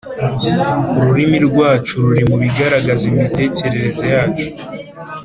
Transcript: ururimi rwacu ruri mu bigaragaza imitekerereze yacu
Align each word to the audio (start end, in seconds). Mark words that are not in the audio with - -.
ururimi 0.99 1.37
rwacu 1.47 1.93
ruri 2.03 2.23
mu 2.29 2.35
bigaragaza 2.43 3.03
imitekerereze 3.11 4.05
yacu 4.15 4.47